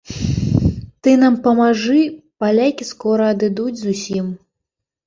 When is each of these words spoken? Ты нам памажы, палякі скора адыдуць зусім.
Ты 1.07 1.13
нам 1.25 1.35
памажы, 1.45 2.01
палякі 2.45 2.83
скора 2.93 3.23
адыдуць 3.37 3.81
зусім. 3.85 4.35